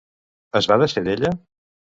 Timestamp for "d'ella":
1.09-1.35